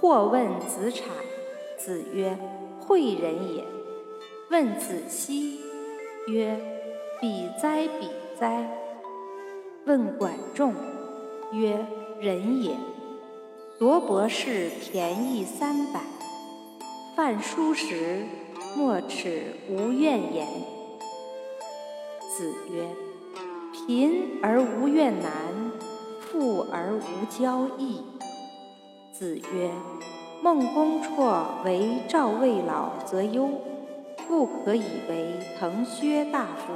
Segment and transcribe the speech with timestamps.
[0.00, 1.08] 或问子产，
[1.76, 2.38] 子曰
[2.86, 3.64] ：“诲人也。”
[4.50, 5.60] 问子期，
[6.28, 6.58] 曰
[7.20, 8.08] ：“比哉，比
[8.38, 8.68] 哉！”
[9.84, 10.74] 问管仲，
[11.52, 11.84] 曰
[12.20, 12.76] ：“人也。”
[13.78, 16.00] 夺博士便宜三百，
[17.16, 18.24] 饭疏食，
[18.76, 20.46] 莫齿无怨言。
[22.36, 22.88] 子曰
[23.74, 25.32] ：“贫而无怨难，
[26.20, 28.02] 富而无骄易。”
[29.18, 29.68] 子曰
[30.40, 33.50] ：“孟公绰为赵魏老则忧，
[34.28, 36.72] 不可以为滕薛大夫。”